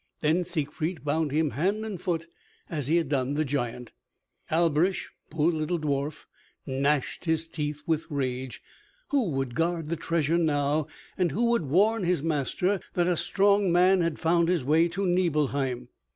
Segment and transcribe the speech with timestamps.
[0.21, 2.25] Then Siegfried bound him hand and foot
[2.71, 3.91] as he had done the giant.
[4.49, 6.25] Alberich, poor little dwarf,
[6.65, 8.63] gnashed his teeth with rage.
[9.09, 10.87] Who would guard the treasure now,
[11.19, 15.05] and who would warn his master that a strong man had found his way to
[15.05, 15.87] Nibelheim?